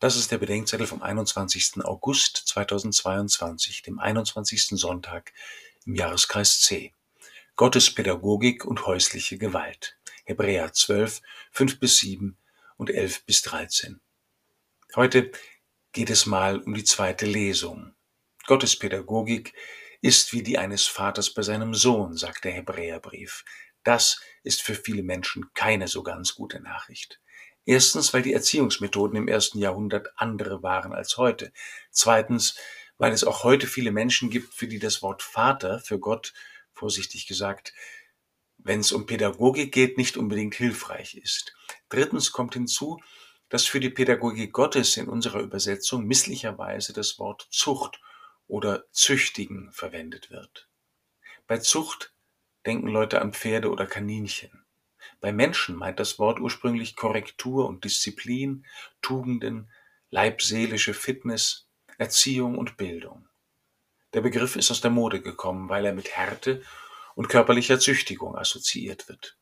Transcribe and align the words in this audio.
Das 0.00 0.14
ist 0.14 0.30
der 0.30 0.38
Bedenkzettel 0.38 0.86
vom 0.86 1.02
21. 1.02 1.84
August 1.84 2.36
2022, 2.46 3.82
dem 3.82 3.98
21. 3.98 4.78
Sonntag 4.78 5.32
im 5.86 5.96
Jahreskreis 5.96 6.60
C. 6.60 6.94
Gottes 7.56 7.92
Pädagogik 7.92 8.64
und 8.64 8.86
häusliche 8.86 9.38
Gewalt. 9.38 9.96
Hebräer 10.24 10.72
12, 10.72 11.20
5 11.50 11.80
bis 11.80 11.98
7 11.98 12.36
und 12.76 12.90
11 12.90 13.24
bis 13.24 13.42
13. 13.42 13.98
Heute 14.94 15.32
geht 15.90 16.10
es 16.10 16.26
mal 16.26 16.60
um 16.60 16.74
die 16.74 16.84
zweite 16.84 17.26
Lesung. 17.26 17.92
Gottes 18.46 18.78
Pädagogik 18.78 19.52
ist 20.00 20.32
wie 20.32 20.44
die 20.44 20.58
eines 20.58 20.86
Vaters 20.86 21.34
bei 21.34 21.42
seinem 21.42 21.74
Sohn, 21.74 22.16
sagt 22.16 22.44
der 22.44 22.52
Hebräerbrief. 22.52 23.44
Das 23.82 24.20
ist 24.44 24.62
für 24.62 24.76
viele 24.76 25.02
Menschen 25.02 25.50
keine 25.54 25.88
so 25.88 26.04
ganz 26.04 26.36
gute 26.36 26.60
Nachricht. 26.60 27.18
Erstens, 27.68 28.14
weil 28.14 28.22
die 28.22 28.32
Erziehungsmethoden 28.32 29.14
im 29.18 29.28
ersten 29.28 29.58
Jahrhundert 29.58 30.08
andere 30.16 30.62
waren 30.62 30.94
als 30.94 31.18
heute. 31.18 31.52
Zweitens, 31.90 32.56
weil 32.96 33.12
es 33.12 33.24
auch 33.24 33.44
heute 33.44 33.66
viele 33.66 33.92
Menschen 33.92 34.30
gibt, 34.30 34.54
für 34.54 34.66
die 34.66 34.78
das 34.78 35.02
Wort 35.02 35.22
Vater 35.22 35.78
für 35.78 35.98
Gott, 35.98 36.32
vorsichtig 36.72 37.26
gesagt, 37.26 37.74
wenn 38.56 38.80
es 38.80 38.90
um 38.90 39.04
Pädagogik 39.04 39.70
geht, 39.70 39.98
nicht 39.98 40.16
unbedingt 40.16 40.54
hilfreich 40.54 41.14
ist. 41.16 41.52
Drittens 41.90 42.32
kommt 42.32 42.54
hinzu, 42.54 43.02
dass 43.50 43.66
für 43.66 43.80
die 43.80 43.90
Pädagogik 43.90 44.50
Gottes 44.54 44.96
in 44.96 45.06
unserer 45.06 45.40
Übersetzung 45.40 46.06
misslicherweise 46.06 46.94
das 46.94 47.18
Wort 47.18 47.48
Zucht 47.50 48.00
oder 48.46 48.84
Züchtigen 48.92 49.70
verwendet 49.72 50.30
wird. 50.30 50.70
Bei 51.46 51.58
Zucht 51.58 52.14
denken 52.64 52.88
Leute 52.88 53.20
an 53.20 53.34
Pferde 53.34 53.70
oder 53.70 53.86
Kaninchen. 53.86 54.64
Bei 55.20 55.32
Menschen 55.32 55.76
meint 55.76 56.00
das 56.00 56.18
Wort 56.18 56.40
ursprünglich 56.40 56.96
Korrektur 56.96 57.68
und 57.68 57.84
Disziplin, 57.84 58.66
Tugenden, 59.02 59.70
leibseelische 60.10 60.94
Fitness, 60.94 61.68
Erziehung 61.98 62.56
und 62.56 62.76
Bildung. 62.76 63.28
Der 64.14 64.20
Begriff 64.20 64.56
ist 64.56 64.70
aus 64.70 64.80
der 64.80 64.90
Mode 64.90 65.20
gekommen, 65.20 65.68
weil 65.68 65.84
er 65.84 65.92
mit 65.92 66.16
Härte 66.16 66.62
und 67.14 67.28
körperlicher 67.28 67.78
Züchtigung 67.78 68.36
assoziiert 68.36 69.08
wird. 69.08 69.36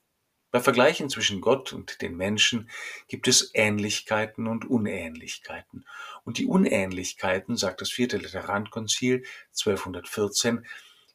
Bei 0.51 0.61
Vergleichen 0.61 1.11
zwischen 1.11 1.41
Gott 1.41 1.73
und 1.73 2.01
den 2.01 2.17
Menschen 2.17 2.71
gibt 3.09 3.29
es 3.29 3.51
Ähnlichkeiten 3.53 4.47
und 4.47 4.65
Unähnlichkeiten. 4.65 5.87
Und 6.25 6.39
die 6.39 6.47
Unähnlichkeiten, 6.47 7.57
sagt 7.57 7.83
das 7.83 7.91
vierte 7.91 8.17
Laterankonzil 8.17 9.25
1214, 9.51 10.67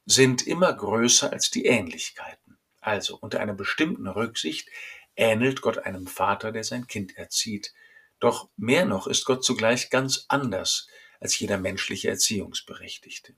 sind 0.06 0.45
immer 0.45 0.72
größer 0.73 1.31
als 1.31 1.50
die 1.50 1.66
Ähnlichkeiten. 1.66 2.41
Also 2.82 3.18
unter 3.18 3.40
einer 3.40 3.54
bestimmten 3.54 4.08
Rücksicht 4.08 4.68
ähnelt 5.16 5.62
Gott 5.62 5.78
einem 5.78 6.08
Vater, 6.08 6.52
der 6.52 6.64
sein 6.64 6.88
Kind 6.88 7.16
erzieht. 7.18 7.74
Doch 8.20 8.50
mehr 8.58 8.86
noch 8.86 9.08
ist 9.08 9.26
Gott 9.26 9.44
zugleich 9.44 9.90
ganz 9.90 10.26
anders 10.28 10.88
als 11.20 11.38
jeder 11.40 11.58
menschliche 11.58 12.09
Erziehungsberechtigte. 12.09 13.36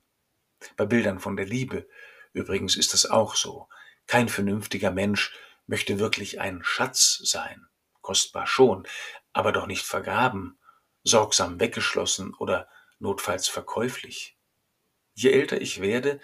Bei 0.78 0.86
Bildern 0.86 1.20
von 1.20 1.36
der 1.36 1.46
Liebe 1.46 1.88
übrigens 2.32 2.76
ist 2.76 2.94
das 2.94 3.06
auch 3.06 3.36
so. 3.36 3.68
Kein 4.08 4.30
vernünftiger 4.30 4.92
Mensch 4.92 5.34
möchte 5.68 6.00
wirklich 6.00 6.40
ein 6.40 6.64
Schatz 6.64 7.22
sein. 7.24 7.68
Kostbar 8.02 8.48
schon, 8.48 8.88
aber 9.34 9.52
doch 9.52 9.68
nicht 9.68 9.86
vergraben, 9.86 10.58
sorgsam 11.04 11.60
weggeschlossen 11.60 12.34
oder 12.34 12.68
notfalls 13.00 13.48
verkäuflich. 13.48 14.38
Je 15.14 15.32
älter 15.32 15.62
ich 15.62 15.82
werde, 15.82 16.20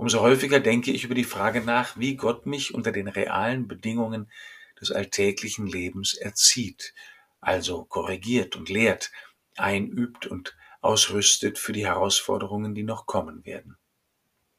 Umso 0.00 0.20
häufiger 0.20 0.60
denke 0.60 0.92
ich 0.92 1.04
über 1.04 1.14
die 1.14 1.24
Frage 1.24 1.60
nach, 1.60 1.98
wie 1.98 2.16
Gott 2.16 2.46
mich 2.46 2.72
unter 2.72 2.90
den 2.90 3.06
realen 3.06 3.68
Bedingungen 3.68 4.32
des 4.80 4.90
alltäglichen 4.90 5.66
Lebens 5.66 6.14
erzieht, 6.14 6.94
also 7.42 7.84
korrigiert 7.84 8.56
und 8.56 8.70
lehrt, 8.70 9.12
einübt 9.58 10.26
und 10.26 10.56
ausrüstet 10.80 11.58
für 11.58 11.74
die 11.74 11.84
Herausforderungen, 11.84 12.74
die 12.74 12.82
noch 12.82 13.04
kommen 13.04 13.44
werden. 13.44 13.76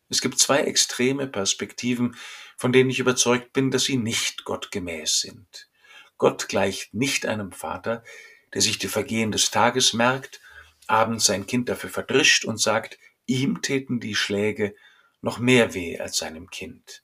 Es 0.10 0.22
gibt 0.22 0.38
zwei 0.38 0.60
extreme 0.60 1.26
Perspektiven, 1.26 2.16
von 2.56 2.72
denen 2.72 2.92
ich 2.92 3.00
überzeugt 3.00 3.52
bin, 3.52 3.72
dass 3.72 3.86
sie 3.86 3.98
nicht 3.98 4.46
gottgemäß 4.46 5.22
sind. 5.22 5.70
Gott 6.20 6.50
gleicht 6.50 6.94
nicht 6.94 7.26
einem 7.26 7.52
Vater, 7.52 8.04
der 8.54 8.62
sich 8.62 8.78
die 8.78 8.90
Vergehen 8.90 9.32
des 9.32 9.50
Tages 9.50 9.94
merkt, 9.94 10.40
abends 10.86 11.26
sein 11.26 11.48
Kind 11.48 11.68
dafür 11.68 11.90
verdrischt 11.90 12.46
und 12.46 12.60
sagt, 12.62 13.00
ihm 13.26 13.64
täten 13.64 14.00
die 14.00 14.14
Schläge 14.14 14.76
noch 15.22 15.40
mehr 15.40 15.74
weh 15.74 16.00
als 16.00 16.18
seinem 16.18 16.50
Kind. 16.50 17.04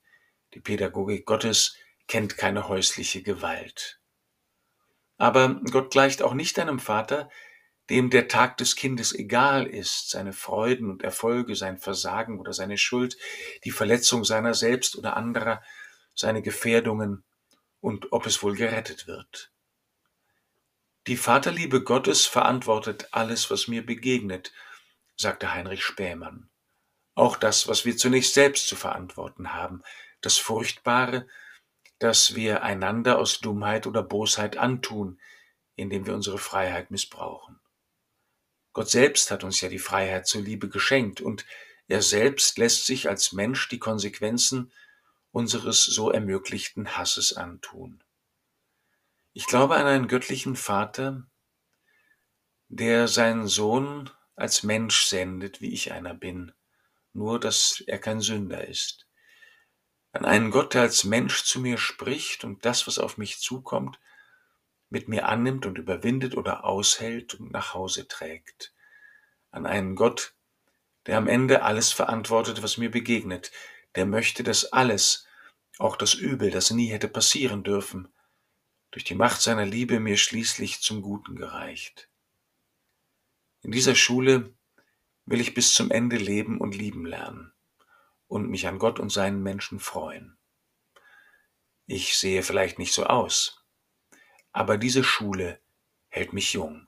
Die 0.54 0.60
Pädagogik 0.60 1.26
Gottes 1.26 1.76
kennt 2.08 2.38
keine 2.38 2.68
häusliche 2.68 3.22
Gewalt. 3.22 4.00
Aber 5.18 5.62
Gott 5.72 5.92
gleicht 5.92 6.22
auch 6.22 6.34
nicht 6.34 6.60
einem 6.60 6.80
Vater, 6.80 7.30
dem 7.90 8.10
der 8.10 8.28
Tag 8.28 8.58
des 8.58 8.76
Kindes 8.76 9.14
egal 9.14 9.66
ist, 9.66 10.10
seine 10.10 10.34
Freuden 10.34 10.90
und 10.90 11.04
Erfolge, 11.04 11.56
sein 11.56 11.78
Versagen 11.78 12.40
oder 12.40 12.54
seine 12.54 12.78
Schuld, 12.78 13.18
die 13.64 13.72
Verletzung 13.72 14.26
seiner 14.26 14.54
selbst 14.54 14.98
oder 14.98 15.16
anderer, 15.16 15.64
seine 16.14 16.42
Gefährdungen 16.42 17.24
und 17.80 18.12
ob 18.12 18.26
es 18.26 18.44
wohl 18.44 18.56
gerettet 18.56 19.08
wird. 19.08 19.52
Die 21.08 21.18
Vaterliebe 21.18 21.84
Gottes 21.84 22.26
verantwortet 22.26 23.08
alles, 23.12 23.50
was 23.50 23.70
mir 23.70 23.86
begegnet, 23.86 24.52
sagte 25.16 25.54
Heinrich 25.54 25.84
Spähmann 25.84 26.50
auch 27.18 27.36
das, 27.36 27.68
was 27.68 27.84
wir 27.84 27.98
zunächst 27.98 28.34
selbst 28.36 28.68
zu 28.68 28.76
verantworten 28.76 29.54
haben, 29.54 29.82
das 30.22 30.38
Furchtbare, 30.38 31.28
das 32.00 32.36
wir 32.36 32.62
einander 32.62 33.18
aus 33.18 33.40
Dummheit 33.40 33.88
oder 33.88 34.04
Bosheit 34.04 34.58
antun, 34.58 35.20
indem 35.76 36.06
wir 36.06 36.14
unsere 36.14 36.38
Freiheit 36.38 36.92
missbrauchen. 36.92 37.60
Gott 38.74 38.90
selbst 38.90 39.32
hat 39.32 39.44
uns 39.44 39.60
ja 39.62 39.70
die 39.70 39.80
Freiheit 39.80 40.28
zur 40.28 40.42
Liebe 40.42 40.70
geschenkt 40.70 41.20
und 41.20 41.46
er 41.88 42.04
selbst 42.04 42.60
lässt 42.60 42.86
sich 42.86 43.10
als 43.10 43.32
Mensch 43.32 43.68
die 43.70 43.80
Konsequenzen 43.80 44.72
unseres 45.32 45.84
so 45.84 46.12
ermöglichten 46.12 46.98
Hasses 46.98 47.34
antun. 47.34 48.04
Ich 49.34 49.48
glaube 49.48 49.76
an 49.76 49.88
einen 49.88 50.08
göttlichen 50.08 50.56
Vater, 50.56 51.26
der 52.68 53.08
seinen 53.08 53.48
Sohn 53.48 54.12
als 54.36 54.62
Mensch 54.62 55.06
sendet, 55.06 55.62
wie 55.62 55.74
ich 55.74 55.92
einer 55.92 56.14
bin, 56.14 56.52
nur 57.18 57.40
dass 57.40 57.84
er 57.88 57.98
kein 57.98 58.22
Sünder 58.22 58.68
ist. 58.68 59.08
An 60.12 60.24
einen 60.24 60.52
Gott, 60.52 60.74
der 60.74 60.84
als 60.84 61.04
Mensch 61.04 61.44
zu 61.44 61.60
mir 61.60 61.78
spricht 61.78 62.44
und 62.44 62.64
das, 62.64 62.88
was 62.88 63.00
auf 63.00 63.18
mich 63.18 63.40
zukommt, 63.40 64.00
mit 64.90 65.10
mir 65.10 65.28
annimmt 65.28 65.66
und 65.66 65.78
überwindet 65.78 66.38
oder 66.38 66.64
aushält 66.64 67.34
und 67.34 67.52
nach 67.52 67.74
Hause 67.74 68.08
trägt. 68.08 68.74
An 69.52 69.66
einen 69.66 69.96
Gott, 69.96 70.36
der 71.08 71.18
am 71.18 71.28
Ende 71.28 71.64
alles 71.64 71.92
verantwortet, 71.92 72.64
was 72.64 72.78
mir 72.78 72.92
begegnet, 72.92 73.52
der 73.96 74.06
möchte, 74.06 74.44
dass 74.44 74.72
alles, 74.72 75.28
auch 75.80 75.96
das 75.96 76.14
Übel, 76.14 76.52
das 76.52 76.72
nie 76.72 76.88
hätte 76.88 77.08
passieren 77.08 77.64
dürfen, 77.64 78.14
durch 78.92 79.04
die 79.04 79.16
Macht 79.16 79.42
seiner 79.42 79.66
Liebe 79.66 80.00
mir 80.00 80.18
schließlich 80.18 80.82
zum 80.82 81.02
Guten 81.02 81.36
gereicht. 81.36 82.10
In 83.62 83.72
dieser 83.72 83.96
Schule 83.96 84.57
will 85.28 85.42
ich 85.42 85.54
bis 85.54 85.74
zum 85.74 85.92
Ende 85.92 86.16
leben 86.16 86.60
und 86.60 86.74
lieben 86.74 87.06
lernen 87.06 87.54
und 88.28 88.50
mich 88.50 88.66
an 88.66 88.80
Gott 88.80 89.00
und 89.00 89.12
seinen 89.12 89.44
Menschen 89.44 89.80
freuen. 89.80 90.38
Ich 91.86 92.18
sehe 92.18 92.44
vielleicht 92.44 92.80
nicht 92.80 92.94
so 92.94 93.06
aus, 93.06 93.66
aber 94.52 94.78
diese 94.78 95.04
Schule 95.04 95.62
hält 96.08 96.34
mich 96.34 96.54
jung. 96.54 96.87